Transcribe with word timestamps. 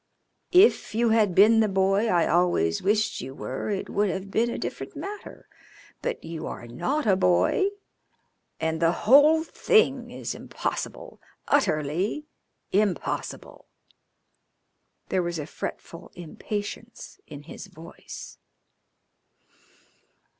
If 0.55 0.95
you 0.95 1.09
had 1.09 1.35
been 1.35 1.59
the 1.59 1.67
boy 1.69 2.07
I 2.07 2.25
always 2.25 2.81
wished 2.81 3.21
you 3.21 3.35
were 3.35 3.69
it 3.69 3.87
would 3.87 4.09
have 4.09 4.31
been 4.31 4.49
a 4.49 4.57
different 4.57 4.95
matter, 4.95 5.47
but 6.01 6.23
you 6.23 6.47
are 6.47 6.65
not 6.65 7.05
a 7.05 7.15
boy, 7.15 7.67
and 8.59 8.81
the 8.81 8.91
whole 9.05 9.43
thing 9.43 10.09
is 10.09 10.33
impossible 10.33 11.21
utterly 11.47 12.25
impossible." 12.71 13.67
There 15.09 15.21
was 15.21 15.37
a 15.37 15.45
fretful 15.45 16.11
impatience 16.15 17.19
in 17.27 17.43
his 17.43 17.67
voice. 17.67 18.39